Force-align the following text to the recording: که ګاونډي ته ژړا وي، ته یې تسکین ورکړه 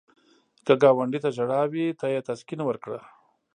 که 0.65 0.73
ګاونډي 0.81 1.19
ته 1.23 1.29
ژړا 1.37 1.61
وي، 1.71 1.85
ته 1.99 2.05
یې 2.13 2.21
تسکین 2.27 2.59
ورکړه 2.65 2.99